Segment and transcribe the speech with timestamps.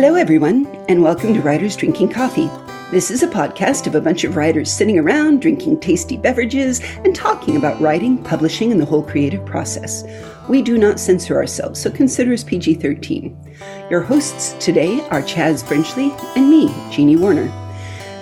[0.00, 2.48] Hello, everyone, and welcome to Writers Drinking Coffee.
[2.92, 7.16] This is a podcast of a bunch of writers sitting around drinking tasty beverages and
[7.16, 10.04] talking about writing, publishing, and the whole creative process.
[10.48, 13.56] We do not censor ourselves, so consider us PG 13.
[13.90, 17.48] Your hosts today are Chaz Frenchley and me, Jeannie Warner.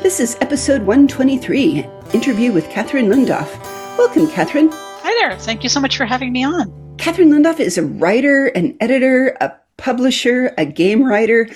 [0.02, 3.54] This is episode 123 interview with Catherine Lundoff.
[3.98, 4.70] Welcome, Catherine.
[4.72, 5.38] Hi there.
[5.38, 6.96] Thank you so much for having me on.
[6.96, 11.48] Catherine Lundoff is a writer, an editor, a publisher, a game writer.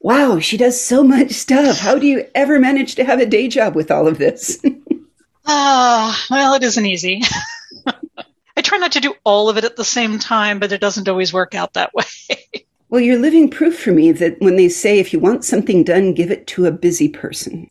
[0.00, 1.78] Wow, she does so much stuff.
[1.78, 4.60] How do you ever manage to have a day job with all of this?
[5.44, 7.20] Ah, uh, well, it isn't easy.
[8.56, 11.08] I try not to do all of it at the same time, but it doesn't
[11.08, 12.04] always work out that way.
[12.88, 16.14] well, you're living proof for me that when they say if you want something done,
[16.14, 17.68] give it to a busy person.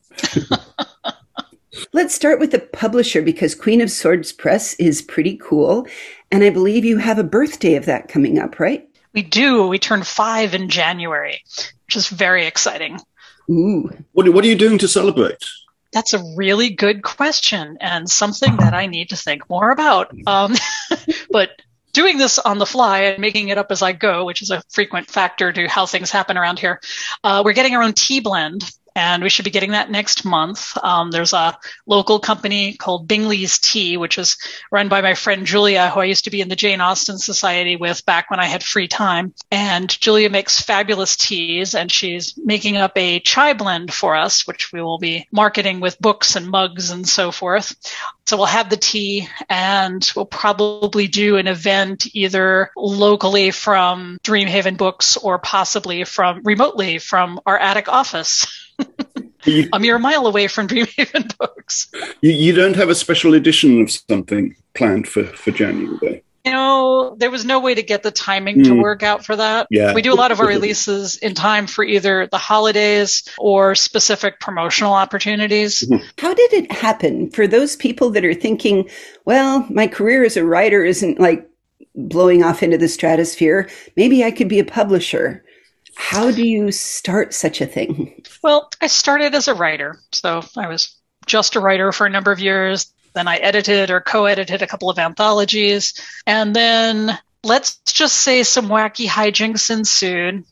[1.93, 5.87] Let's start with the publisher because Queen of Swords Press is pretty cool.
[6.31, 8.87] And I believe you have a birthday of that coming up, right?
[9.13, 9.67] We do.
[9.67, 11.43] We turn five in January,
[11.85, 12.99] which is very exciting.
[13.49, 13.89] Ooh.
[14.13, 15.43] What, what are you doing to celebrate?
[15.91, 20.15] That's a really good question and something that I need to think more about.
[20.25, 20.55] Um,
[21.31, 21.49] but
[21.91, 24.63] doing this on the fly and making it up as I go, which is a
[24.69, 26.79] frequent factor to how things happen around here,
[27.23, 30.77] uh, we're getting our own tea blend and we should be getting that next month.
[30.83, 34.37] Um, there's a local company called Bingley's Tea, which is
[34.71, 37.75] run by my friend Julia, who I used to be in the Jane Austen Society
[37.75, 39.33] with back when I had free time.
[39.49, 44.71] And Julia makes fabulous teas, and she's making up a chai blend for us, which
[44.71, 47.75] we will be marketing with books and mugs and so forth.
[48.25, 54.77] So we'll have the tea, and we'll probably do an event either locally from Dreamhaven
[54.77, 58.60] Books or possibly from remotely from our attic office.
[59.45, 61.87] You, a mile away from Dreamhaven Books.
[62.21, 66.23] You, you, don't have a special edition of something planned for, for January?
[66.45, 68.63] You know, there was no way to get the timing mm.
[68.65, 68.81] to hmm.
[68.81, 69.67] work out for that.
[69.69, 69.93] Yeah.
[69.93, 74.39] We do a lot of our releases in time for either the holidays or specific
[74.39, 75.81] promotional opportunities.
[75.81, 76.03] Mm-hmm.
[76.17, 78.89] How did it happen for those people that are thinking,
[79.25, 81.47] well, my career as a writer isn't like
[81.95, 83.69] blowing off into the stratosphere.
[83.95, 85.43] Maybe I could be a publisher.
[85.95, 88.23] How do you start such a thing?
[88.43, 89.99] Well, I started as a writer.
[90.11, 92.93] So I was just a writer for a number of years.
[93.13, 95.93] Then I edited or co edited a couple of anthologies.
[96.25, 100.45] And then let's just say some wacky hijinks ensued.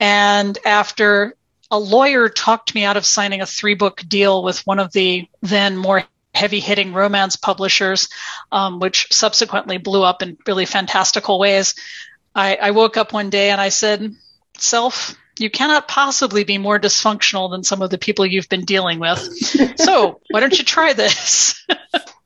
[0.00, 1.36] And after
[1.70, 5.28] a lawyer talked me out of signing a three book deal with one of the
[5.42, 6.04] then more
[6.34, 8.08] heavy hitting romance publishers,
[8.52, 11.74] um, which subsequently blew up in really fantastical ways.
[12.34, 14.14] I, I woke up one day and I said,
[14.60, 18.98] self, you cannot possibly be more dysfunctional than some of the people you've been dealing
[18.98, 19.18] with.
[19.78, 21.66] so why don't you try this?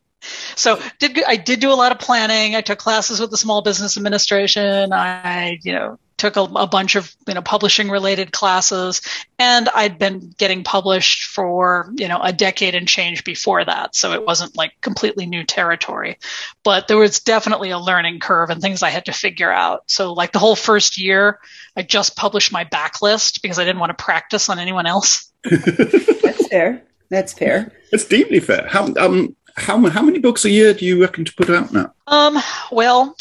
[0.55, 2.55] so did I did do a lot of planning.
[2.55, 4.93] I took classes with the Small Business Administration.
[4.93, 9.01] I, you know, took a, a, bunch of you know publishing related classes
[9.39, 14.13] and i'd been getting published for you know a decade and change before that so
[14.13, 16.19] it wasn't like completely new territory.
[16.63, 19.91] But there was definitely a learning curve and things i had to figure out.
[19.91, 21.41] So like the whole first year
[21.77, 25.33] i just published my backlist because i didn't want to practice on anyone else.
[25.45, 26.83] That's fair.
[27.09, 27.73] That's fair.
[27.93, 28.67] It's deeply fair.
[28.69, 31.93] How um how, how many books a year do you reckon to put out now?
[32.07, 32.39] Um
[32.71, 33.17] well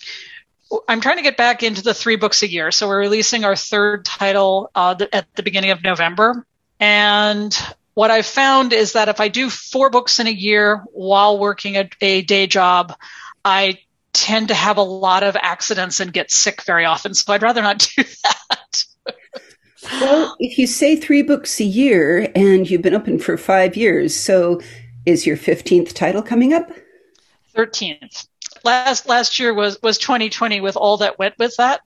[0.88, 2.72] I'm trying to get back into the three books a year.
[2.72, 6.46] So we're releasing our third title uh, at the beginning of November.
[6.80, 7.57] And
[7.94, 11.75] what I've found is that if I do four books in a year while working
[11.75, 12.96] a, a day job,
[13.44, 13.80] I
[14.13, 17.13] tend to have a lot of accidents and get sick very often.
[17.13, 18.84] So I'd rather not do that.
[20.00, 24.16] well, if you say three books a year and you've been open for five years,
[24.16, 24.62] so
[25.06, 26.72] is your 15th title coming up?
[27.56, 28.28] 13th
[28.64, 31.81] last last year was was 2020 with all that went with that,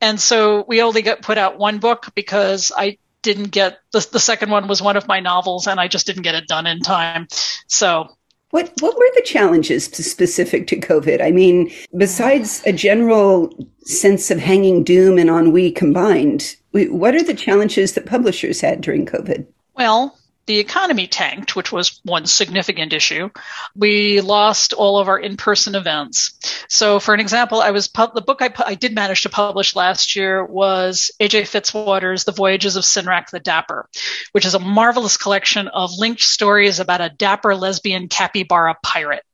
[0.00, 4.20] and so we only got put out one book because I didn't get the the
[4.20, 6.80] second one was one of my novels and I just didn't get it done in
[6.80, 7.28] time.
[7.68, 8.08] So
[8.50, 11.22] what what were the challenges specific to COVID?
[11.22, 13.50] I mean, besides a general
[13.84, 19.06] sense of hanging doom and ennui combined, what are the challenges that publishers had during
[19.06, 19.46] COVID?
[19.74, 23.30] Well, the economy tanked, which was one significant issue.
[23.76, 26.38] We lost all of our in-person events.
[26.68, 30.16] So, for an example, I was the book I, I did manage to publish last
[30.16, 31.42] year was A.J.
[31.42, 33.88] Fitzwater's *The Voyages of Cinrak the Dapper*,
[34.32, 39.24] which is a marvelous collection of linked stories about a dapper lesbian capybara pirate.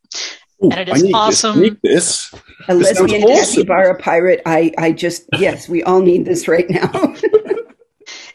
[0.63, 1.61] Ooh, and it is awesome.
[1.61, 2.35] This, this.
[2.69, 3.55] A this lesbian awesome.
[3.55, 4.43] capybara pirate.
[4.45, 6.91] I, I just yes, we all need this right now.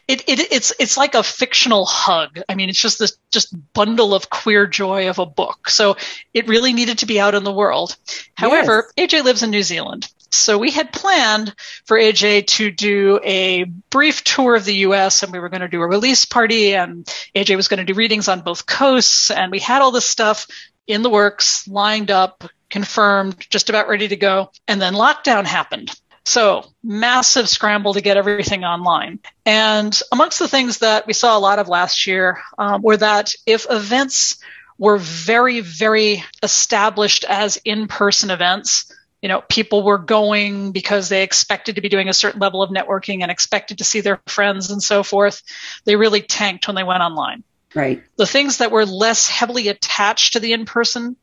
[0.06, 2.40] it, it it's it's like a fictional hug.
[2.48, 5.70] I mean, it's just this just bundle of queer joy of a book.
[5.70, 5.96] So
[6.32, 7.96] it really needed to be out in the world.
[8.34, 9.10] However, yes.
[9.10, 10.08] AJ lives in New Zealand.
[10.30, 11.54] So we had planned
[11.84, 15.68] for AJ to do a brief tour of the US and we were going to
[15.68, 19.52] do a release party and AJ was going to do readings on both coasts and
[19.52, 20.48] we had all this stuff
[20.86, 24.50] in the works, lined up, confirmed, just about ready to go.
[24.66, 25.92] And then lockdown happened.
[26.26, 29.18] So, massive scramble to get everything online.
[29.44, 33.32] And amongst the things that we saw a lot of last year um, were that
[33.46, 34.38] if events
[34.78, 38.90] were very, very established as in person events,
[39.20, 42.70] you know, people were going because they expected to be doing a certain level of
[42.70, 45.42] networking and expected to see their friends and so forth.
[45.84, 47.44] They really tanked when they went online.
[47.74, 48.02] Right.
[48.16, 51.16] The things that were less heavily attached to the in person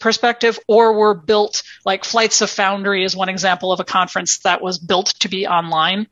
[0.00, 4.62] perspective or were built like flights of foundry is one example of a conference that
[4.62, 6.06] was built to be online.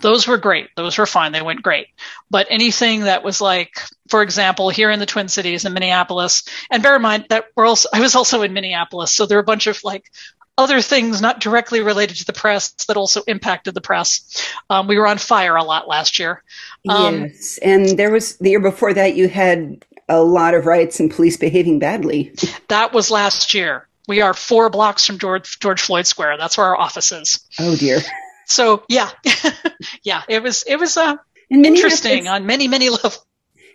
[0.00, 0.68] Those were great.
[0.76, 1.30] Those were fine.
[1.30, 1.86] They went great.
[2.28, 6.82] But anything that was like for example here in the twin cities in minneapolis and
[6.82, 9.44] bear in mind that we're also i was also in minneapolis so there are a
[9.44, 10.10] bunch of like
[10.58, 14.44] other things not directly related to the press that also impacted the press.
[14.68, 16.42] Um, we were on fire a lot last year.
[16.88, 17.58] Um, yes.
[17.62, 21.36] And there was the year before that you had a lot of riots and police
[21.36, 22.32] behaving badly.
[22.68, 23.88] That was last year.
[24.08, 26.36] We are four blocks from George, George Floyd Square.
[26.38, 27.40] That's where our office is.
[27.58, 28.00] Oh dear.
[28.46, 29.10] So yeah,
[30.02, 31.16] yeah, it was it was uh,
[31.50, 33.24] interesting on many many levels.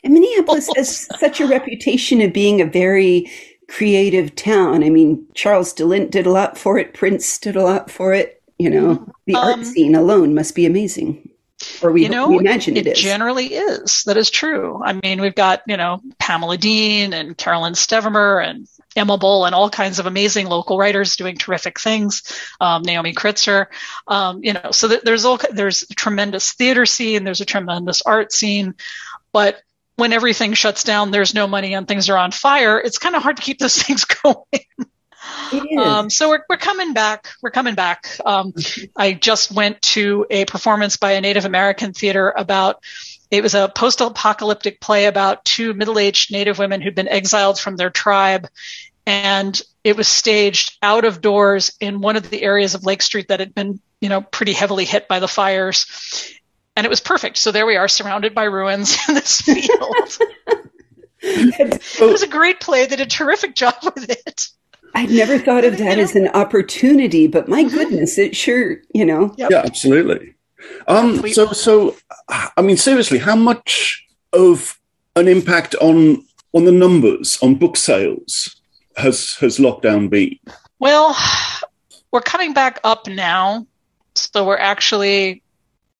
[0.04, 3.32] And Minneapolis has such a reputation of being a very
[3.68, 4.84] creative town.
[4.84, 6.94] I mean, Charles de Lint did a lot for it.
[6.94, 8.42] Prince did a lot for it.
[8.60, 11.30] You know, the um, art scene alone must be amazing
[11.82, 13.00] or we, you know, we imagine it, it is.
[13.00, 14.04] generally is.
[14.04, 14.82] That is true.
[14.84, 19.54] I mean, we've got, you know, Pamela Dean and Caroline Stevermer and Emma Bull and
[19.54, 22.24] all kinds of amazing local writers doing terrific things.
[22.60, 23.68] Um, Naomi Kritzer,
[24.08, 28.32] um, you know, so there's all, there's a tremendous theater scene, there's a tremendous art
[28.32, 28.74] scene,
[29.32, 29.62] but
[29.98, 32.80] when everything shuts down, there's no money and things are on fire.
[32.80, 34.44] It's kind of hard to keep those things going.
[35.78, 37.30] Um, so we're, we're coming back.
[37.42, 38.08] We're coming back.
[38.26, 38.54] Um,
[38.96, 42.84] I just went to a performance by a Native American theater about
[43.30, 47.90] it was a post-apocalyptic play about two middle-aged Native women who'd been exiled from their
[47.90, 48.48] tribe,
[49.06, 53.28] and it was staged out of doors in one of the areas of Lake Street
[53.28, 56.38] that had been, you know, pretty heavily hit by the fires,
[56.78, 57.38] and it was perfect.
[57.38, 60.18] So there we are, surrounded by ruins in this field.
[61.22, 62.86] it was a great play.
[62.86, 64.48] They did a terrific job with it.
[64.96, 69.34] I'd never thought of that as an opportunity, but my goodness, it sure, you know.
[69.38, 69.52] Yep.
[69.52, 70.36] Yeah, absolutely.
[70.88, 71.96] Um, so, so,
[72.30, 74.80] I mean, seriously, how much of
[75.16, 78.60] an impact on on the numbers on book sales
[78.96, 80.38] has has lockdown been?
[80.80, 81.16] Well,
[82.12, 83.68] we're coming back up now,
[84.16, 85.44] so we're actually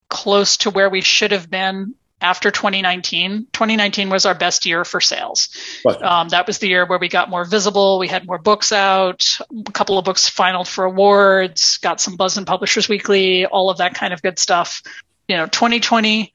[0.10, 3.48] close to where we should have been after 2019.
[3.54, 5.50] 2019 was our best year for sales.
[5.86, 6.02] Right.
[6.02, 8.00] Um, that was the year where we got more visible.
[8.00, 9.38] We had more books out,
[9.68, 13.78] a couple of books finaled for awards, got some buzz in Publishers Weekly, all of
[13.78, 14.82] that kind of good stuff.
[15.28, 16.34] You know, 2020,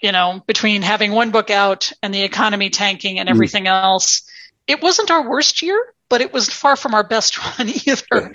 [0.00, 3.32] you know, between having one book out and the economy tanking and mm.
[3.32, 3.82] everything mm.
[3.82, 4.30] else,
[4.66, 8.32] it wasn't our worst year, but it was far from our best one either.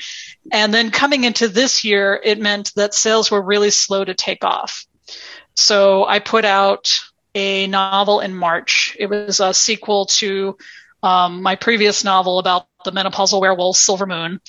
[0.51, 4.43] And then coming into this year, it meant that sales were really slow to take
[4.43, 4.85] off.
[5.55, 6.91] So I put out
[7.35, 8.95] a novel in March.
[8.99, 10.57] It was a sequel to
[11.03, 14.39] um, my previous novel about the menopausal werewolf, Silver Moon,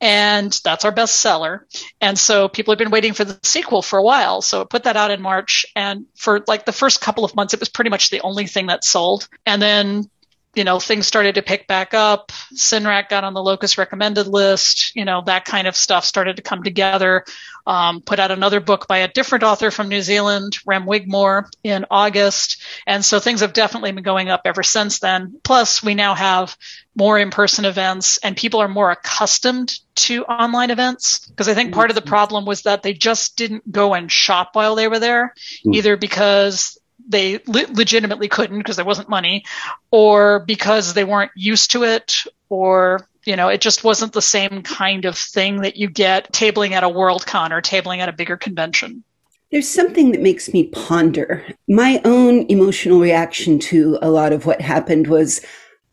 [0.00, 1.60] and that's our bestseller.
[2.00, 4.42] And so people have been waiting for the sequel for a while.
[4.42, 7.54] So I put that out in March, and for like the first couple of months,
[7.54, 9.28] it was pretty much the only thing that sold.
[9.44, 10.10] And then
[10.56, 12.32] you know, things started to pick back up.
[12.54, 14.96] Cinrak got on the locus recommended list.
[14.96, 17.26] You know, that kind of stuff started to come together.
[17.66, 21.84] Um, put out another book by a different author from New Zealand, Rem Wigmore, in
[21.90, 22.62] August.
[22.86, 25.40] And so things have definitely been going up ever since then.
[25.42, 26.56] Plus, we now have
[26.94, 31.26] more in person events and people are more accustomed to online events.
[31.26, 34.50] Because I think part of the problem was that they just didn't go and shop
[34.52, 35.34] while they were there,
[35.66, 35.74] mm.
[35.74, 39.44] either because they le- legitimately couldn't because there wasn't money,
[39.90, 44.62] or because they weren't used to it, or you know, it just wasn't the same
[44.62, 48.36] kind of thing that you get tabling at a Worldcon or tabling at a bigger
[48.36, 49.02] convention.
[49.52, 51.44] There's something that makes me ponder.
[51.68, 55.40] My own emotional reaction to a lot of what happened was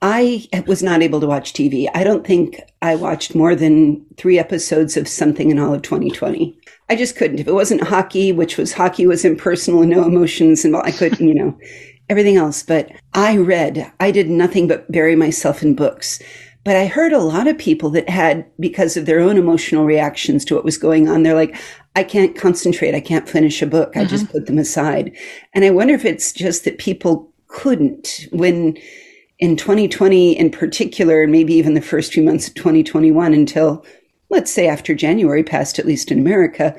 [0.02, 1.88] I was not able to watch TV.
[1.94, 6.60] I don't think I watched more than three episodes of something in all of 2020.
[6.90, 7.40] I just couldn't.
[7.40, 11.26] If it wasn't hockey, which was hockey was impersonal and no emotions and I couldn't,
[11.26, 11.58] you know,
[12.10, 12.64] everything else.
[12.64, 16.20] But I read, I did nothing but bury myself in books.
[16.64, 20.46] But I heard a lot of people that had, because of their own emotional reactions
[20.46, 21.56] to what was going on, they're like,
[21.96, 22.96] I can't concentrate.
[22.96, 23.90] I can't finish a book.
[23.90, 24.00] Mm-hmm.
[24.00, 24.32] I just mm-hmm.
[24.32, 25.16] put them aside.
[25.54, 28.78] And I wonder if it's just that people couldn't when
[29.40, 33.86] in 2020 in particular, and maybe even the first few months of 2021 until
[34.30, 36.76] let's say after January passed, at least in America,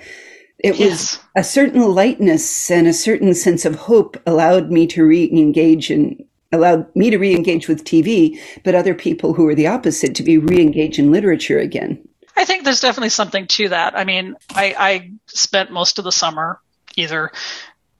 [0.59, 5.91] it was a certain lightness and a certain sense of hope allowed me to re-engage
[5.91, 10.23] and allowed me to re-engage with TV, but other people who were the opposite to
[10.23, 12.07] be re-engaged in literature again.
[12.37, 13.97] I think there's definitely something to that.
[13.97, 16.61] I mean, I, I spent most of the summer
[16.97, 17.31] either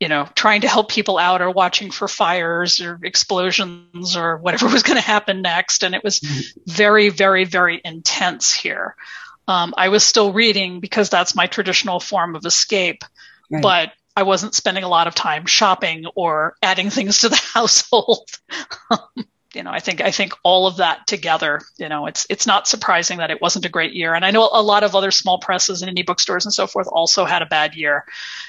[0.01, 4.67] you know, trying to help people out or watching for fires or explosions or whatever
[4.73, 5.83] was going to happen next.
[5.83, 6.21] And it was
[6.67, 8.97] very, very, very intense here.
[9.47, 13.05] Um, I was still reading because that's my traditional form of escape,
[13.51, 13.63] right.
[13.63, 18.29] but I wasn't spending a lot of time shopping or adding things to the household.
[18.91, 22.47] Um, you know, I think I think all of that together, you know, it's it's
[22.47, 24.15] not surprising that it wasn't a great year.
[24.15, 26.89] And I know a lot of other small presses and indie bookstores and so forth
[26.89, 28.05] also had a bad year.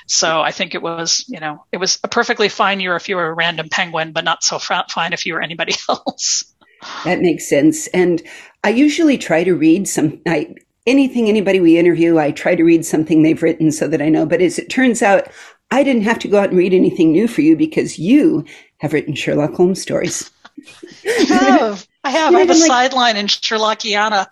[0.07, 3.15] So I think it was, you know, it was a perfectly fine year if you
[3.17, 6.43] were a random penguin, but not so fine if you were anybody else.
[7.03, 7.88] That makes sense.
[7.88, 8.22] And
[8.63, 10.55] I usually try to read some I,
[10.88, 14.25] anything anybody we interview, I try to read something they've written so that I know.
[14.25, 15.27] But as it turns out,
[15.72, 18.45] I didn't have to go out and read anything new for you because you
[18.77, 20.31] have written Sherlock Holmes stories.
[21.07, 21.88] Oh, I have.
[22.03, 22.36] I have.
[22.36, 24.27] I have a like, sideline in Sherlockiana.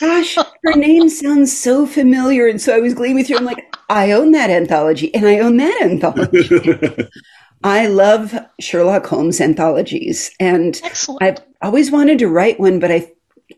[0.00, 2.46] gosh, her name sounds so familiar.
[2.46, 3.38] And so I was gleaming through.
[3.38, 6.48] I'm like, I own that anthology and I own that anthology.
[7.64, 10.30] I love Sherlock Holmes anthologies.
[10.38, 11.22] And Excellent.
[11.22, 13.12] I've always wanted to write one, but I,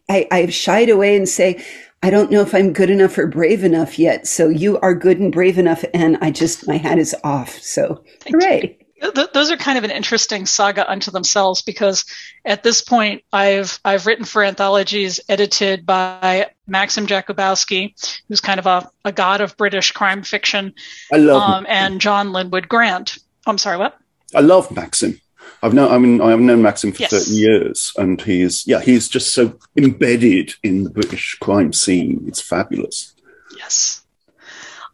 [0.08, 1.62] I, I've shied away and say,
[2.02, 4.26] I don't know if I'm good enough or brave enough yet.
[4.26, 5.84] So you are good and brave enough.
[5.92, 7.50] And I just, my hat is off.
[7.58, 8.78] So Thank hooray.
[8.78, 8.88] You
[9.32, 12.04] those are kind of an interesting saga unto themselves because
[12.44, 17.94] at this point I've I've written for anthologies edited by Maxim Jakubowski,
[18.28, 20.74] who's kind of a, a god of British crime fiction.
[21.12, 23.18] I love um, and John Linwood Grant.
[23.46, 23.96] I'm sorry, what?
[24.34, 25.20] I love Maxim.
[25.62, 27.10] I've known I mean I've known Maxim for yes.
[27.10, 32.24] 30 years and he's yeah, he's just so embedded in the British crime scene.
[32.26, 33.14] It's fabulous.
[33.56, 34.02] Yes.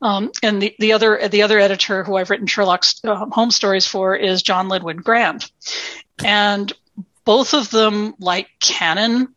[0.02, 3.86] Um, and the, the other the other editor who I've written Sherlock's uh, Holmes stories
[3.86, 5.50] for is John Linwood Grant,
[6.22, 6.72] and
[7.24, 9.34] both of them like canon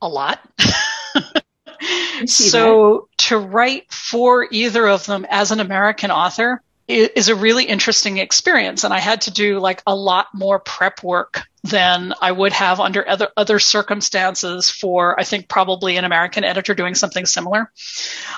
[0.00, 0.40] a lot.
[2.26, 3.18] so that.
[3.18, 8.82] to write for either of them as an American author is a really interesting experience.
[8.82, 12.80] And I had to do like a lot more prep work than I would have
[12.80, 17.70] under other, other circumstances for, I think, probably an American editor doing something similar.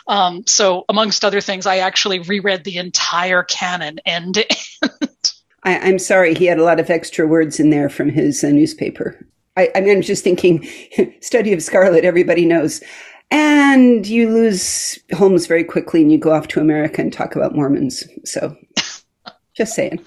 [0.08, 4.52] Um, so, amongst other things, I actually reread the entire canon end to
[4.82, 5.32] end.
[5.62, 8.48] I, am sorry, he had a lot of extra words in there from his uh,
[8.48, 9.26] newspaper.
[9.56, 10.66] I, I mean, I'm just thinking,
[11.20, 12.82] study of Scarlet, everybody knows.
[13.30, 17.54] And you lose Holmes very quickly and you go off to America and talk about
[17.54, 18.04] Mormons.
[18.24, 18.56] So
[19.56, 20.04] just saying.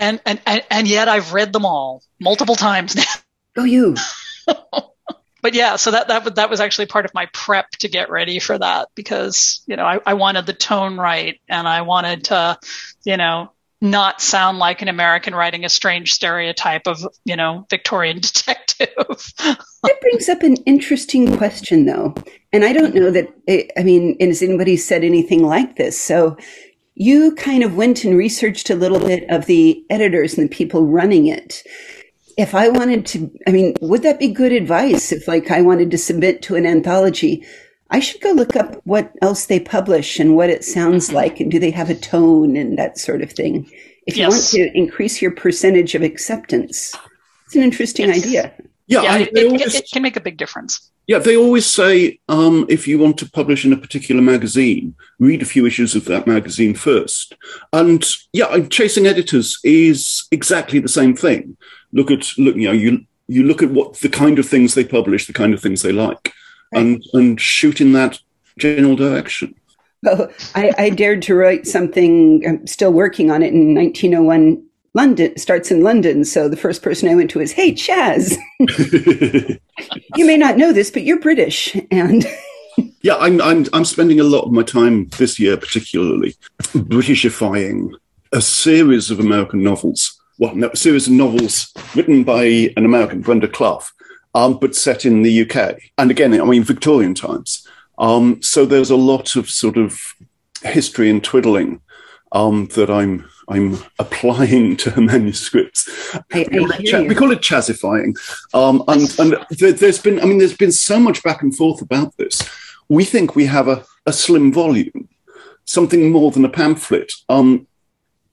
[0.00, 3.04] And, and, and, and yet I've read them all multiple times now.
[3.56, 3.94] Oh, you.
[5.42, 8.40] but yeah, so that, that, that was actually part of my prep to get ready
[8.40, 12.58] for that because, you know, I, I wanted the tone right and I wanted to,
[13.04, 13.52] you know,
[13.84, 18.88] not sound like an American writing a strange stereotype of, you know, Victorian detective.
[19.36, 22.14] that brings up an interesting question, though.
[22.52, 26.00] And I don't know that, eh, I mean, has anybody said anything like this?
[26.00, 26.36] So
[26.94, 30.86] you kind of went and researched a little bit of the editors and the people
[30.86, 31.62] running it.
[32.38, 35.90] If I wanted to, I mean, would that be good advice if, like, I wanted
[35.90, 37.44] to submit to an anthology?
[37.94, 41.48] I should go look up what else they publish and what it sounds like, and
[41.48, 43.70] do they have a tone and that sort of thing.
[44.04, 44.32] If you yes.
[44.32, 46.92] want to increase your percentage of acceptance,
[47.46, 48.24] it's an interesting yes.
[48.24, 48.52] idea.
[48.88, 50.90] Yeah, yeah I, it, always, it, can make a big difference.
[51.06, 55.40] Yeah, they always say um, if you want to publish in a particular magazine, read
[55.40, 57.36] a few issues of that magazine first.
[57.72, 61.56] And yeah, chasing editors is exactly the same thing.
[61.92, 64.84] Look at look, you know, you you look at what the kind of things they
[64.84, 66.34] publish, the kind of things they like
[66.72, 68.18] and and shoot in that
[68.58, 69.54] general direction.
[70.02, 72.46] Well, I, I dared to write something.
[72.46, 74.62] I'm still working on it in 1901.
[74.96, 78.36] London starts in London, so the first person I went to is, "Hey, Chaz,
[80.16, 82.24] you may not know this, but you're British." And
[83.02, 87.90] yeah, I'm, I'm I'm spending a lot of my time this year, particularly Britishifying
[88.32, 90.20] a series of American novels.
[90.38, 93.84] Well, no, a series of novels written by an American, Brenda Clough,
[94.34, 95.78] um, but set in the UK.
[95.98, 97.66] And again, I mean, Victorian times.
[97.98, 100.00] Um, so there's a lot of sort of
[100.62, 101.80] history and twiddling
[102.32, 105.88] um, that I'm I'm applying to manuscripts.
[106.32, 108.16] I, I we call it chazifying,
[108.52, 112.16] um, and and there's been I mean there's been so much back and forth about
[112.16, 112.42] this.
[112.88, 115.08] We think we have a, a slim volume,
[115.64, 117.12] something more than a pamphlet.
[117.28, 117.66] Um,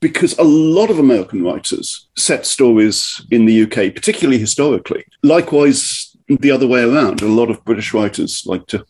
[0.02, 5.04] because a lot of American writers set stories in the UK, particularly historically.
[5.22, 8.84] Likewise, the other way around, a lot of British writers like to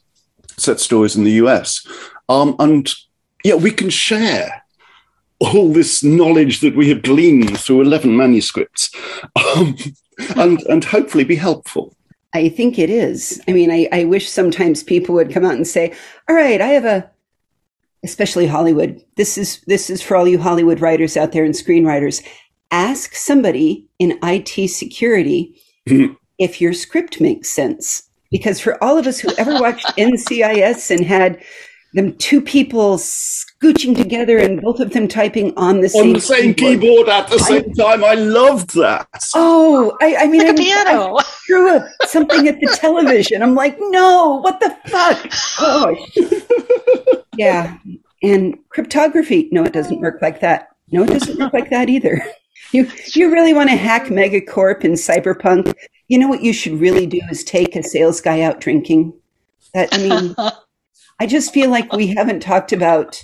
[0.56, 1.86] set stories in the US.
[2.28, 2.90] Um, and
[3.44, 4.64] yeah, we can share
[5.38, 8.90] all this knowledge that we have gleaned through 11 manuscripts
[9.54, 9.76] um,
[10.36, 11.94] and, and hopefully be helpful.
[12.34, 13.42] I think it is.
[13.46, 15.92] I mean, I, I wish sometimes people would come out and say,
[16.26, 17.10] all right, I have a,
[18.04, 19.02] especially Hollywood.
[19.16, 22.24] This is, this is for all you Hollywood writers out there and screenwriters.
[22.70, 25.60] Ask somebody in IT security
[26.38, 28.02] if your script makes sense.
[28.30, 31.42] Because for all of us who ever watched NCIS and had
[31.94, 36.20] them two people scooching together and both of them typing on the same on the
[36.20, 38.02] same keyboard, keyboard at the same time.
[38.04, 39.06] I loved that.
[39.34, 41.16] Oh, I, I mean, like I, a piano.
[41.18, 43.42] I threw up something at the television.
[43.42, 45.30] I'm like, no, what the fuck?
[45.60, 47.76] Oh, yeah.
[48.22, 49.48] And cryptography.
[49.52, 50.68] No, it doesn't work like that.
[50.90, 52.24] No, it doesn't work like that either.
[52.72, 55.74] You you really want to hack Megacorp and Cyberpunk?
[56.08, 59.12] You know what you should really do is take a sales guy out drinking.
[59.74, 60.34] That I mean,
[61.18, 63.22] I just feel like we haven't talked about.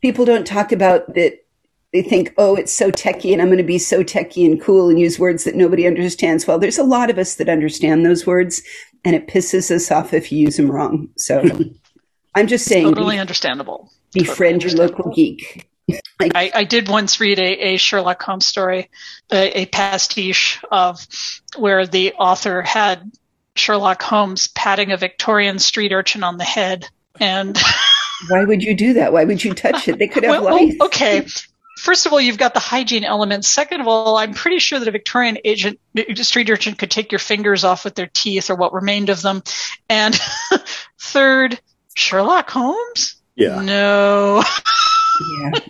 [0.00, 1.44] People don't talk about that.
[1.92, 4.88] They think, oh, it's so techy, and I'm going to be so techy and cool
[4.88, 6.46] and use words that nobody understands.
[6.46, 8.62] Well, there's a lot of us that understand those words,
[9.04, 11.08] and it pisses us off if you use them wrong.
[11.16, 11.42] So,
[12.34, 13.90] I'm just saying, totally be, understandable.
[14.12, 15.68] Befriend totally your local geek.
[16.20, 18.90] I, I, did once read a, a Sherlock Holmes story,
[19.32, 21.04] a, a, pastiche of
[21.56, 23.10] where the author had
[23.56, 26.88] Sherlock Holmes patting a Victorian street urchin on the head.
[27.18, 27.58] And
[28.28, 29.12] why would you do that?
[29.12, 29.98] Why would you touch it?
[29.98, 30.74] They could have well, life.
[30.78, 31.26] Well, okay.
[31.78, 33.44] First of all, you've got the hygiene element.
[33.44, 35.80] Second of all, I'm pretty sure that a Victorian agent,
[36.16, 39.42] street urchin could take your fingers off with their teeth or what remained of them.
[39.88, 40.20] And
[41.00, 41.58] third,
[41.94, 43.16] Sherlock Holmes?
[43.34, 43.62] Yeah.
[43.62, 44.44] No.
[45.42, 45.60] yeah.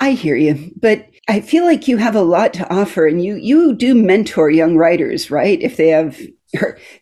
[0.00, 3.34] I hear you, but I feel like you have a lot to offer and you,
[3.34, 5.60] you do mentor young writers, right?
[5.60, 6.18] If they have,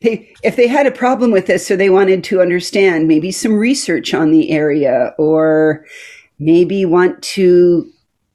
[0.02, 3.54] they, if they had a problem with this or they wanted to understand maybe some
[3.54, 5.84] research on the area or
[6.38, 7.90] maybe want to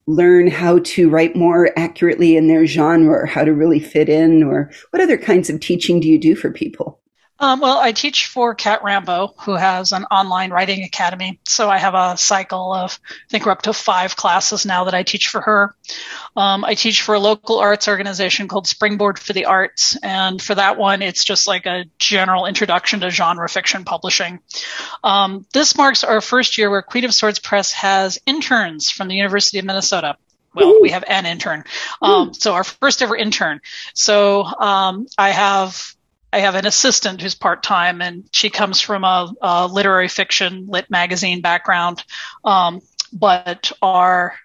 [0.08, 4.43] learn how to write more accurately in their genre or how to really fit in
[4.43, 6.99] or what other kinds of teaching do you do for people?
[7.38, 11.39] Um, well, I teach for Cat Rambo, who has an online writing academy.
[11.45, 14.93] So I have a cycle of, I think we're up to five classes now that
[14.93, 15.76] I teach for her.
[16.38, 19.98] Um, I teach for a local arts organization called Springboard for the Arts.
[20.02, 24.39] And for that one, it's just like a general introduction to genre fiction publishing.
[25.04, 29.15] Um, this marks our first year where Queen of Swords Press has interns from the
[29.15, 30.17] University of Minnesota
[30.56, 31.65] well, we have an intern.
[32.02, 33.60] Um, so our first ever intern.
[33.93, 35.93] So um, I have
[36.36, 40.67] I have an assistant who's part time, and she comes from a, a, literary fiction
[40.67, 42.04] lit magazine background.
[42.43, 42.82] Um,
[43.13, 44.36] but our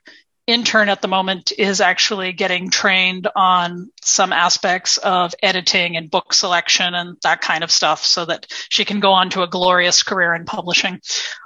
[0.46, 6.32] intern at the moment is actually getting trained on some aspects of editing and book
[6.32, 10.04] selection and that kind of stuff so that she can go on to a glorious
[10.04, 11.00] career in publishing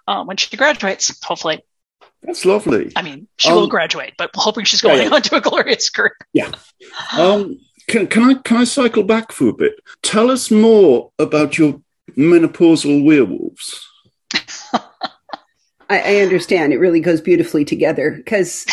[0.07, 1.63] uh, when she graduates, hopefully.
[2.23, 2.93] That's lovely.
[2.95, 5.15] I mean, she um, will graduate, but hoping she's going yeah, yeah.
[5.15, 6.19] on to a glorious career.
[6.35, 6.53] Yeah.
[7.17, 9.75] Um, can, can I can I cycle back for a bit?
[10.03, 11.81] Tell us more about your
[12.17, 13.89] menopausal werewolves.
[14.75, 14.81] I,
[15.91, 16.73] I understand.
[16.73, 18.67] It really goes beautifully together because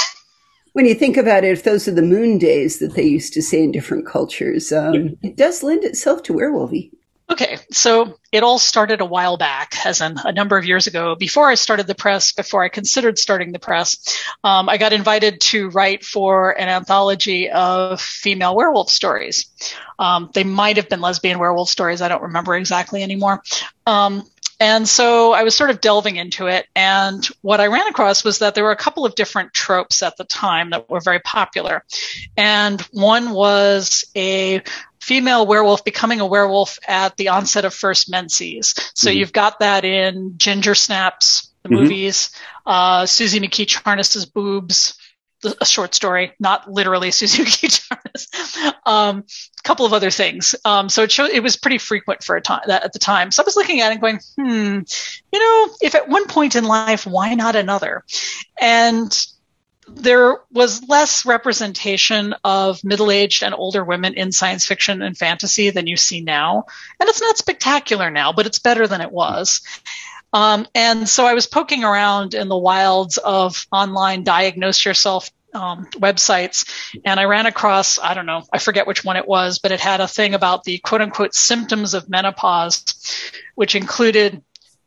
[0.74, 3.42] when you think about it, if those are the moon days that they used to
[3.42, 5.10] say in different cultures, um, yeah.
[5.24, 6.90] it does lend itself to werewolfy.
[7.32, 11.16] Okay, so it all started a while back, as in a number of years ago.
[11.16, 15.40] Before I started the press, before I considered starting the press, um, I got invited
[15.42, 19.46] to write for an anthology of female werewolf stories.
[19.98, 22.02] Um, they might have been lesbian werewolf stories.
[22.02, 23.42] I don't remember exactly anymore.
[23.86, 24.24] Um,
[24.62, 26.68] and so I was sort of delving into it.
[26.76, 30.18] And what I ran across was that there were a couple of different tropes at
[30.18, 31.84] the time that were very popular.
[32.38, 34.62] And one was a
[35.00, 38.76] female werewolf becoming a werewolf at the onset of first menses.
[38.94, 39.18] So mm-hmm.
[39.18, 41.82] you've got that in Ginger Snaps, the mm-hmm.
[41.82, 42.30] movies,
[42.64, 44.96] uh, Susie McKee Charnas's boobs,
[45.44, 48.74] a short story, not literally Suzuki McKee Charnas.
[48.86, 49.24] Um,
[49.60, 50.56] a couple of other things.
[50.66, 53.32] Um, so it showed it was pretty frequent for a time at the time.
[53.32, 54.80] So I was looking at it and going, hmm,
[55.32, 58.04] you know, if at one point in life, why not another?
[58.60, 59.12] And
[59.88, 65.88] there was less representation of middle-aged and older women in science fiction and fantasy than
[65.88, 66.66] you see now
[67.00, 69.62] and it's not spectacular now but it's better than it was
[70.34, 75.86] um, and so i was poking around in the wilds of online diagnose yourself um,
[75.96, 76.70] websites
[77.04, 79.80] and i ran across i don't know i forget which one it was but it
[79.82, 82.86] had a thing about the quote unquote symptoms of menopause
[83.56, 84.42] which included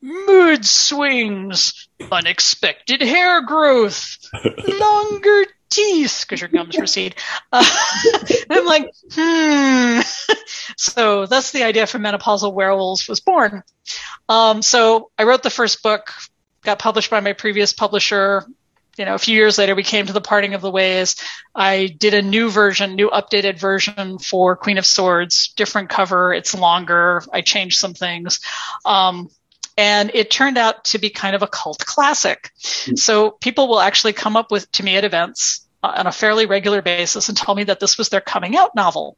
[0.05, 4.19] mood swings, unexpected hair growth,
[4.69, 7.17] longer teeth because your gums recede.
[7.53, 7.65] Uh,
[8.51, 10.01] I'm like, hmm.
[10.77, 13.63] So that's the idea for Menopausal Werewolves was born.
[14.29, 16.13] Um, so I wrote the first book,
[16.63, 18.45] got published by my previous publisher.
[18.97, 21.17] You know, a few years later, we came to the parting of the ways.
[21.55, 26.33] I did a new version, new updated version for Queen of Swords, different cover.
[26.33, 27.23] It's longer.
[27.33, 28.41] I changed some things.
[28.85, 29.31] Um,
[29.77, 32.51] and it turned out to be kind of a cult classic.
[32.61, 32.97] Mm-hmm.
[32.97, 36.83] So people will actually come up with to me at events on a fairly regular
[36.83, 39.17] basis and tell me that this was their coming out novel.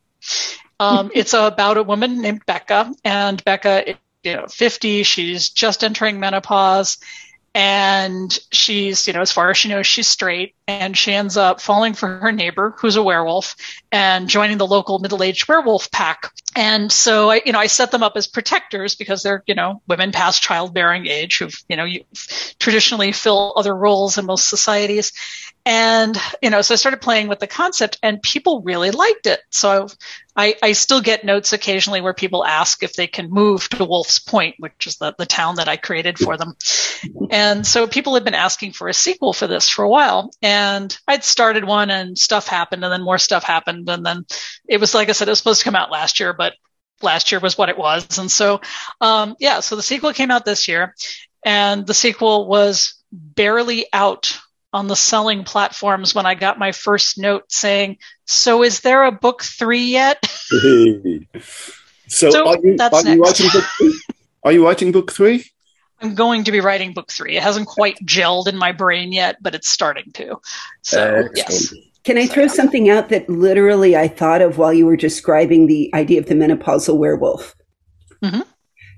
[0.80, 6.18] Um, it's about a woman named Becca, and Becca, you know, 50, she's just entering
[6.18, 6.98] menopause,
[7.54, 11.60] and she's, you know, as far as she knows, she's straight, and she ends up
[11.60, 13.56] falling for her neighbor, who's a werewolf,
[13.90, 16.32] and joining the local middle-aged werewolf pack.
[16.56, 19.82] And so, I, you know, I set them up as protectors because they're, you know,
[19.86, 22.04] women past childbearing age who, you know, you
[22.58, 25.12] traditionally fill other roles in most societies.
[25.66, 29.40] And, you know, so I started playing with the concept and people really liked it.
[29.50, 29.88] So
[30.37, 34.20] I, I still get notes occasionally where people ask if they can move to Wolf's
[34.20, 36.55] Point, which is the, the town that I created for them.
[37.31, 40.31] And so people had been asking for a sequel for this for a while.
[40.40, 43.88] And I'd started one and stuff happened and then more stuff happened.
[43.88, 44.24] And then
[44.68, 46.55] it was, like I said, it was supposed to come out last year, but
[47.02, 48.18] last year was what it was.
[48.18, 48.61] And so,
[49.00, 50.94] um, yeah, so the sequel came out this year
[51.44, 54.38] and the sequel was barely out
[54.76, 59.10] on the selling platforms when I got my first note saying, "So is there a
[59.10, 60.18] book three yet?"
[62.08, 64.00] so, so, are you, are you writing book three?
[64.44, 65.44] Are you writing book three?
[66.02, 67.38] I'm going to be writing book three.
[67.38, 70.36] It hasn't quite gelled in my brain yet, but it's starting to.
[70.82, 71.72] So yes.
[72.04, 75.90] Can I throw something out that literally I thought of while you were describing the
[75.94, 77.56] idea of the menopausal werewolf?
[78.22, 78.42] Mm-hmm.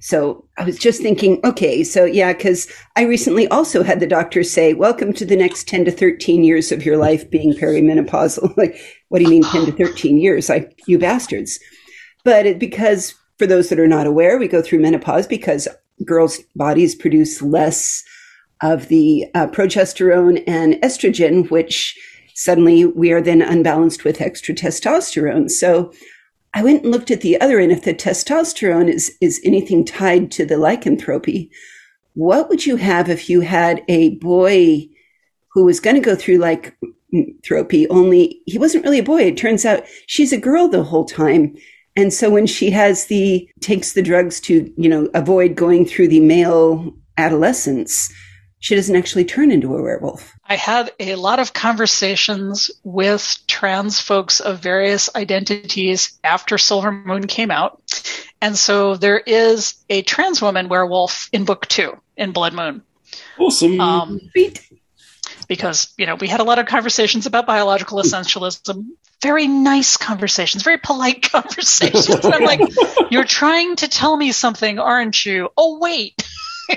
[0.00, 4.44] So I was just thinking, okay, so yeah, because I recently also had the doctor
[4.44, 8.56] say, welcome to the next 10 to 13 years of your life being perimenopausal.
[8.56, 10.50] like, what do you mean 10 to 13 years?
[10.86, 11.58] You bastards.
[12.24, 15.66] But it, because for those that are not aware, we go through menopause because
[16.04, 18.04] girls' bodies produce less
[18.62, 21.96] of the uh, progesterone and estrogen, which
[22.34, 25.50] suddenly we are then unbalanced with extra testosterone.
[25.50, 25.92] So
[26.54, 27.72] I went and looked at the other end.
[27.72, 31.50] If the testosterone is, is anything tied to the lycanthropy,
[32.14, 34.88] what would you have if you had a boy
[35.52, 39.22] who was going to go through lycanthropy, only he wasn't really a boy.
[39.22, 41.56] It turns out she's a girl the whole time.
[41.96, 46.08] And so when she has the, takes the drugs to, you know, avoid going through
[46.08, 48.12] the male adolescence,
[48.60, 50.34] she doesn't actually turn into a werewolf.
[50.44, 57.26] I had a lot of conversations with trans folks of various identities after Silver Moon
[57.26, 57.80] came out.
[58.40, 62.82] And so there is a trans woman werewolf in book two in Blood Moon.
[63.38, 63.80] Awesome.
[63.80, 64.20] Um,
[65.48, 68.86] because, you know, we had a lot of conversations about biological essentialism.
[69.22, 72.08] Very nice conversations, very polite conversations.
[72.08, 72.60] and I'm like,
[73.10, 75.48] you're trying to tell me something, aren't you?
[75.56, 76.14] Oh, wait.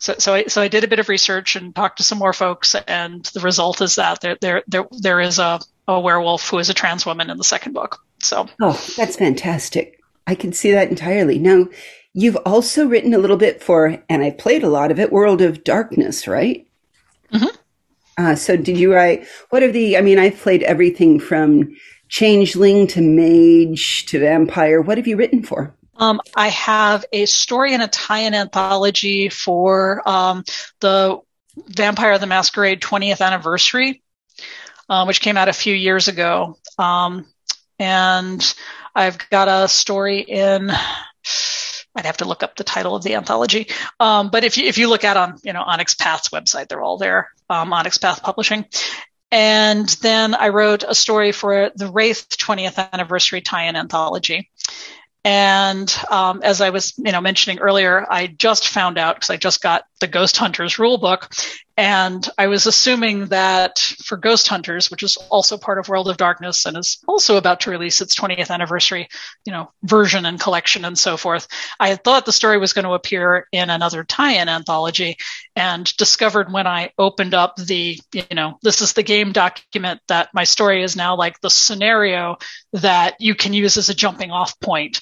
[0.00, 2.32] so so I, so I did a bit of research and talked to some more
[2.32, 6.58] folks, and the result is that there there there, there is a, a werewolf who
[6.58, 8.02] is a trans woman in the second book.
[8.18, 10.00] So oh, that's fantastic!
[10.26, 11.38] I can see that entirely.
[11.38, 11.68] Now,
[12.14, 15.42] you've also written a little bit for, and I played a lot of it, World
[15.42, 16.66] of Darkness, right?
[17.32, 17.56] Mm-hmm.
[18.16, 19.26] Uh, so did you write?
[19.50, 19.98] What are the?
[19.98, 21.76] I mean, I've played everything from
[22.08, 24.80] changeling to mage to vampire.
[24.80, 25.76] What have you written for?
[26.00, 30.44] Um, I have a story and a tie-in anthology for um,
[30.80, 31.20] the
[31.66, 34.02] Vampire the Masquerade 20th anniversary,
[34.88, 36.56] uh, which came out a few years ago.
[36.78, 37.26] Um,
[37.78, 38.54] and
[38.94, 40.70] I've got a story in.
[41.94, 44.78] I'd have to look up the title of the anthology, um, but if you if
[44.78, 47.30] you look at on you know Onyx Path's website, they're all there.
[47.50, 48.64] Um, Onyx Path Publishing,
[49.32, 54.50] and then I wrote a story for the Wraith 20th anniversary tie-in anthology.
[55.24, 59.36] And um, as I was, you know, mentioning earlier, I just found out because I
[59.36, 61.28] just got the Ghost Hunters rulebook,
[61.76, 66.16] and I was assuming that for Ghost Hunters, which is also part of World of
[66.16, 69.08] Darkness and is also about to release its 20th anniversary,
[69.44, 72.92] you know, version and collection and so forth, I thought the story was going to
[72.92, 75.16] appear in another tie-in anthology
[75.56, 80.30] and discovered when I opened up the, you know, this is the game document that
[80.34, 82.36] my story is now like the scenario
[82.74, 85.00] that you can use as a jumping off point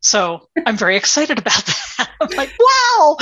[0.00, 2.10] so I'm very excited about that.
[2.20, 3.16] I'm like, wow.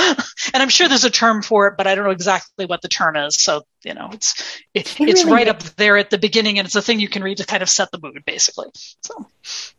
[0.53, 2.87] And I'm sure there's a term for it, but I don't know exactly what the
[2.87, 3.35] term is.
[3.35, 6.59] So, you know, it's it, it it's really right makes, up there at the beginning
[6.59, 8.67] and it's a thing you can read to kind of set the mood basically.
[9.01, 9.27] So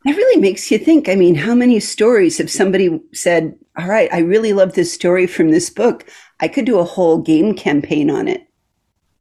[0.05, 1.09] it really makes you think.
[1.09, 5.27] I mean, how many stories have somebody said, All right, I really love this story
[5.27, 6.05] from this book.
[6.41, 8.47] I could do a whole game campaign on it.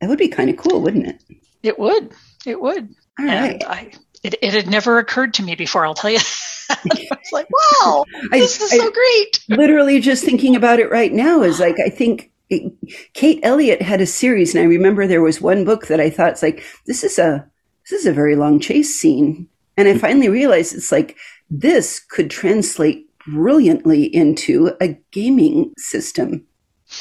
[0.02, 1.24] That would be kind of cool, wouldn't it?
[1.64, 2.14] It would.
[2.46, 2.96] It would.
[3.20, 3.54] All right.
[3.54, 3.92] And I
[4.28, 5.86] it, it had never occurred to me before.
[5.86, 6.20] I'll tell you.
[6.70, 7.48] I was like,
[7.82, 9.40] wow, this I, is I, so great.
[9.50, 12.74] Literally, just thinking about it right now is like I think it,
[13.14, 16.32] Kate Elliott had a series, and I remember there was one book that I thought
[16.32, 17.48] it's like this is a
[17.90, 21.18] this is a very long chase scene, and I finally realized it's like
[21.50, 26.46] this could translate brilliantly into a gaming system.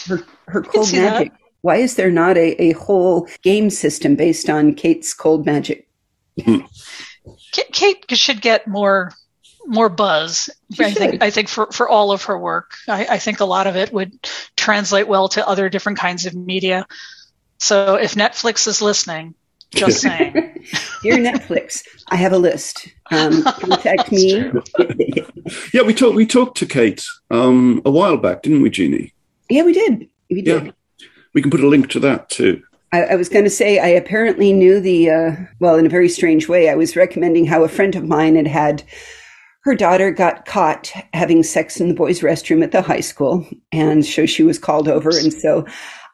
[0.06, 1.32] Her, her cold magic.
[1.32, 1.40] That.
[1.62, 5.88] Why is there not a, a whole game system based on Kate's cold magic?
[6.44, 6.58] Hmm.
[7.72, 9.12] Kate should get more
[9.66, 10.48] more buzz.
[10.72, 10.98] She I should.
[10.98, 12.72] think I think for, for all of her work.
[12.88, 14.12] I, I think a lot of it would
[14.56, 16.86] translate well to other different kinds of media.
[17.58, 19.34] So if Netflix is listening,
[19.74, 20.32] just saying.
[21.02, 22.88] Dear Netflix, I have a list.
[23.10, 24.50] Um, contact me.
[25.72, 26.14] yeah, we talked.
[26.14, 29.12] We talked to Kate um, a while back, didn't we, Jeannie?
[29.48, 30.08] Yeah, we did.
[30.30, 30.66] We did.
[30.66, 30.72] Yeah.
[31.34, 32.62] We can put a link to that too.
[32.92, 35.10] I, I was going to say I apparently knew the.
[35.10, 38.36] Uh, well, in a very strange way, I was recommending how a friend of mine
[38.36, 38.82] had had
[39.62, 44.04] her daughter got caught having sex in the boys' restroom at the high school, and
[44.06, 45.66] so she was called over, and so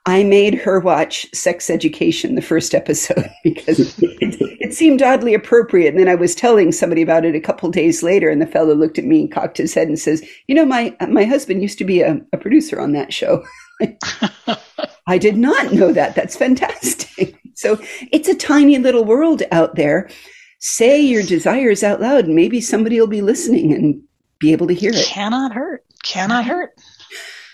[0.04, 5.90] I made her watch Sex Education, the first episode, because it, it, seemed oddly appropriate.
[5.90, 8.74] And then I was telling somebody about it a couple days later, and the fellow
[8.74, 11.78] looked at me and cocked his head and says, "You know, my my husband used
[11.78, 13.44] to be a, a producer on that show."
[15.06, 16.14] I did not know that.
[16.14, 17.38] That's fantastic.
[17.54, 17.78] So
[18.10, 20.08] it's a tiny little world out there.
[20.58, 24.02] Say your desires out loud, and maybe somebody will be listening and
[24.38, 25.06] be able to hear it.
[25.06, 25.84] Cannot hurt.
[26.04, 26.70] Cannot hurt.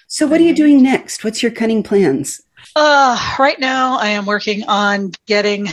[0.06, 1.24] So, what are you doing next?
[1.24, 2.40] What's your cunning plans?
[2.74, 5.68] Uh, right now, I am working on getting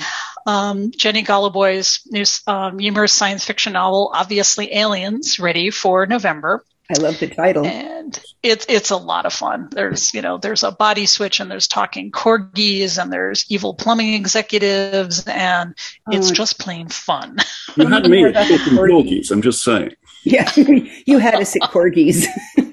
[0.46, 6.63] um, Jenny Goloboy's new um, humorous science fiction novel, obviously Aliens, ready for November.
[6.89, 7.65] I love the title.
[7.65, 9.69] And it's it's a lot of fun.
[9.71, 14.13] There's you know there's a body switch and there's talking corgis and there's evil plumbing
[14.13, 15.74] executives and
[16.12, 16.34] it's oh.
[16.34, 17.38] just plain fun.
[17.76, 19.32] You had me at corgis.
[19.32, 19.95] I'm just saying.
[20.24, 22.26] Yeah, you had us at corgis.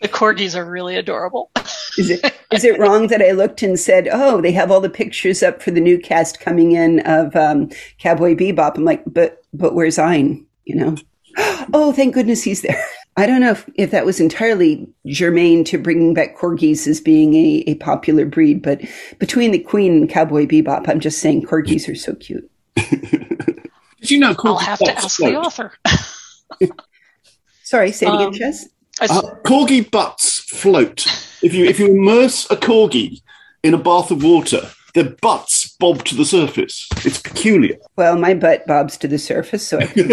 [0.00, 1.50] The corgis are really adorable.
[1.96, 4.90] is it is it wrong that I looked and said, "Oh, they have all the
[4.90, 8.76] pictures up for the new cast coming in of um, Cowboy Bebop"?
[8.76, 10.96] I'm like, "But but where's Ein?" You know?
[11.72, 12.82] oh, thank goodness he's there.
[13.16, 17.34] I don't know if, if that was entirely germane to bringing back corgis as being
[17.34, 18.80] a, a popular breed, but
[19.18, 22.48] between the Queen and Cowboy Bebop, I'm just saying corgis are so cute.
[22.76, 24.34] Did you know?
[24.44, 25.72] I'll have to ask the author.
[27.62, 28.68] Sorry, say it again, um, Chaz.
[29.00, 31.06] Uh, corgi butts float.
[31.42, 33.22] If you if you immerse a corgi
[33.62, 36.86] in a bath of water, their butts bob to the surface.
[37.04, 37.76] It's peculiar.
[37.96, 40.08] Well, my butt bobs to the surface, so I can,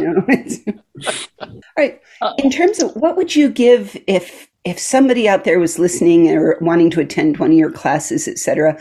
[0.00, 0.24] you know.
[1.42, 2.00] All right.
[2.22, 6.30] Uh, In terms of what would you give if if somebody out there was listening
[6.30, 8.78] or wanting to attend one of your classes, etc.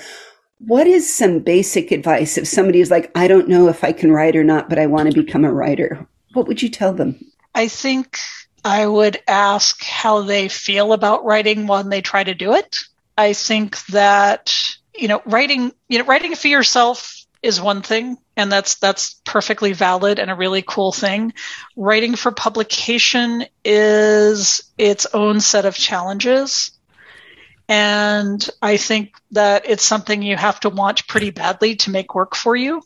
[0.60, 4.12] What is some basic advice if somebody is like, I don't know if I can
[4.12, 6.08] write or not, but I want to become a writer?
[6.34, 7.20] What would you tell them?
[7.56, 8.20] I think
[8.64, 12.78] I would ask how they feel about writing when they try to do it.
[13.18, 14.54] I think that
[14.96, 19.74] you know writing you know writing for yourself is one thing and that's that's perfectly
[19.74, 21.34] valid and a really cool thing.
[21.76, 26.72] Writing for publication is its own set of challenges.
[27.68, 32.36] And I think that it's something you have to want pretty badly to make work
[32.36, 32.82] for you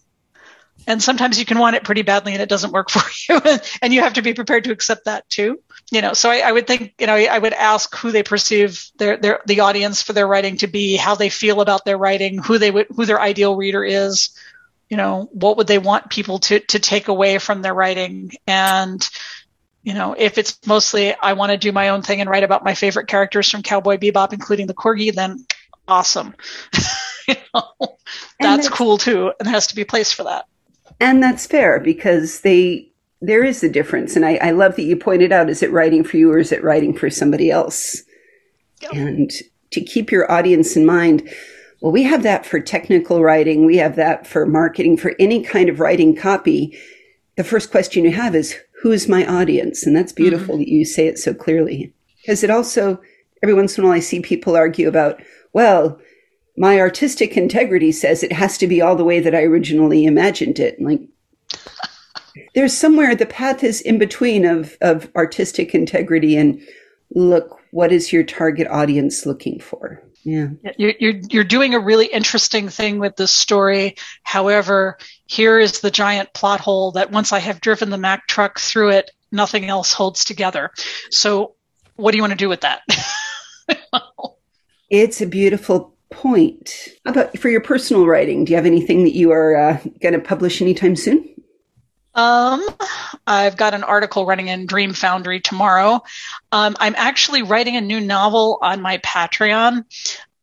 [0.88, 3.40] and sometimes you can want it pretty badly and it doesn't work for you
[3.82, 5.60] and you have to be prepared to accept that too
[5.92, 6.14] you know.
[6.14, 9.40] So I, I, would think you know i would ask who they perceive their, their
[9.46, 12.72] the audience for their writing to be how they feel about their writing who they
[12.72, 14.36] would who their ideal reader is
[14.90, 18.32] you know what would they want people to to take away from their writing.
[18.48, 19.08] And
[19.84, 22.64] you know if it's mostly i want to do my own thing and write about
[22.64, 25.46] my favorite characters from cowboy bebop including the corgi then
[25.88, 26.34] awesome.
[27.28, 27.98] You know
[28.40, 30.46] that's cool too and has to be a place for that
[30.99, 32.89] and that's fair because they
[33.21, 34.15] there is a difference.
[34.15, 36.51] And I, I love that you pointed out is it writing for you or is
[36.51, 38.03] it writing for somebody else?
[38.81, 38.93] Yep.
[38.93, 39.31] And
[39.71, 41.27] to keep your audience in mind,
[41.81, 45.69] well, we have that for technical writing, we have that for marketing, for any kind
[45.69, 46.77] of writing copy.
[47.36, 49.86] The first question you have is, who's my audience?
[49.86, 50.63] And that's beautiful mm-hmm.
[50.63, 51.93] that you say it so clearly.
[52.21, 53.01] Because it also,
[53.43, 55.21] every once in a while, I see people argue about,
[55.53, 55.99] well,
[56.58, 60.60] my artistic integrity says it has to be all the way that I originally imagined
[60.60, 60.82] it.
[60.82, 61.02] Like,
[62.54, 66.62] there's somewhere the path is in between of, of artistic integrity and
[67.13, 70.02] look, what is your target audience looking for?
[70.24, 70.48] Yeah.
[70.78, 73.96] You're, you're, you're doing a really interesting thing with this story.
[74.24, 78.60] However, here is the giant plot hole that once I have driven the Mack truck
[78.60, 80.72] through it, nothing else holds together.
[81.12, 81.56] So,
[81.96, 82.82] what do you want to do with that?
[84.89, 86.89] it's a beautiful point.
[87.06, 88.46] About for your personal writing?
[88.46, 91.30] Do you have anything that you are uh, going to publish anytime soon?
[92.13, 92.65] Um,
[93.28, 96.02] I've got an article running in Dream Foundry tomorrow.
[96.52, 99.84] Um, I'm actually writing a new novel on my Patreon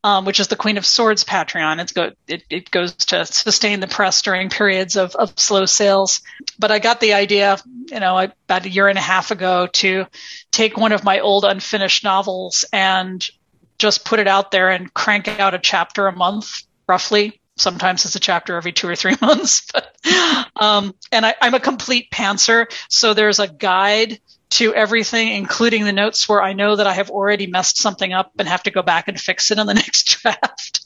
[0.03, 1.79] um, which is the Queen of Swords Patreon.
[1.79, 6.21] It's go, it, it goes to sustain the press during periods of, of slow sales.
[6.59, 7.57] But I got the idea,
[7.89, 10.05] you know, about a year and a half ago to
[10.51, 13.25] take one of my old unfinished novels and
[13.77, 17.39] just put it out there and crank out a chapter a month, roughly.
[17.55, 19.67] Sometimes it's a chapter every two or three months.
[19.71, 19.95] But,
[20.55, 22.65] um, and I, I'm a complete pantser.
[22.89, 24.19] So there's a guide
[24.51, 28.31] to everything, including the notes where I know that I have already messed something up
[28.37, 30.85] and have to go back and fix it in the next draft.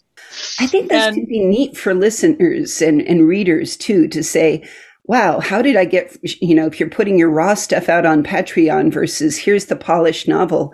[0.59, 4.67] I think this could be neat for listeners and, and readers too to say,
[5.05, 8.23] wow, how did I get, you know, if you're putting your raw stuff out on
[8.23, 10.73] Patreon versus here's the polished novel,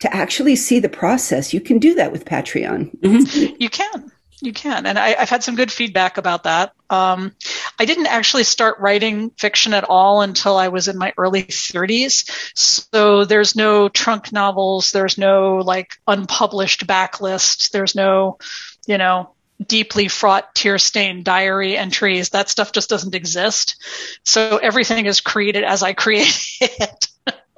[0.00, 1.52] to actually see the process.
[1.52, 2.96] You can do that with Patreon.
[2.98, 3.56] Mm-hmm.
[3.58, 4.86] You can you can.
[4.86, 6.72] And I, have had some good feedback about that.
[6.90, 7.34] Um,
[7.78, 12.30] I didn't actually start writing fiction at all until I was in my early 30s.
[12.54, 18.38] So there's no trunk novels, there's no like unpublished backlist, there's no,
[18.86, 19.34] you know,
[19.64, 22.30] deeply fraught tear stained diary entries.
[22.30, 23.82] That stuff just doesn't exist.
[24.24, 27.08] So everything is created as I create it.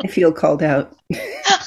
[0.02, 0.96] I feel called out.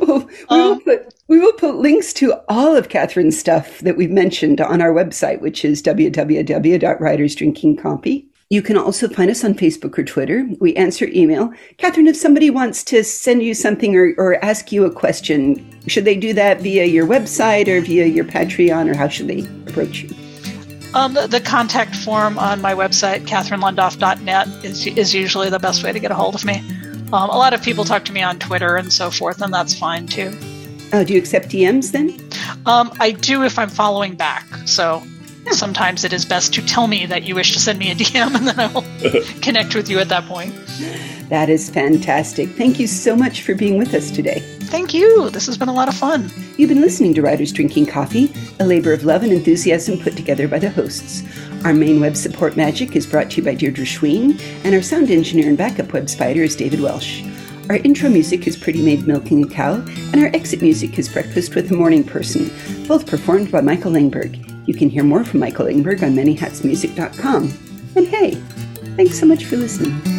[0.00, 3.96] well, we will um, put we will put links to all of Catherine's stuff that
[3.96, 8.26] we've mentioned on our website, which is www.writersdrinkingcoffee.
[8.50, 10.48] You can also find us on Facebook or Twitter.
[10.58, 11.52] We answer email.
[11.76, 16.06] Catherine, if somebody wants to send you something or, or ask you a question, should
[16.06, 20.00] they do that via your website or via your Patreon, or how should they approach
[20.00, 20.16] you?
[20.94, 25.92] Um, the, the, contact form on my website, catherinelundoff.net, is, is usually the best way
[25.92, 26.62] to get a hold of me.
[27.10, 29.76] Um, a lot of people talk to me on Twitter and so forth, and that's
[29.76, 30.30] fine too.
[30.92, 32.10] Oh, do you accept DMs then?
[32.66, 34.46] Um, I do if I'm following back.
[34.66, 35.02] So
[35.52, 38.34] sometimes it is best to tell me that you wish to send me a DM,
[38.34, 38.84] and then I will
[39.40, 40.54] connect with you at that point.
[41.30, 42.50] That is fantastic.
[42.50, 44.40] Thank you so much for being with us today.
[44.68, 45.30] Thank you.
[45.30, 46.30] This has been a lot of fun.
[46.58, 50.46] You've been listening to Writers Drinking Coffee, a labor of love and enthusiasm put together
[50.46, 51.22] by the hosts.
[51.64, 55.10] Our main web support magic is brought to you by Deirdre Schween, and our sound
[55.10, 57.22] engineer and backup web spider is David Welsh.
[57.68, 61.54] Our intro music is Pretty Maid Milking a Cow, and our exit music is Breakfast
[61.54, 62.50] with a Morning Person,
[62.86, 64.44] both performed by Michael Engberg.
[64.66, 67.52] You can hear more from Michael Engberg on manyhatsmusic.com.
[67.96, 68.34] And hey,
[68.96, 70.17] thanks so much for listening.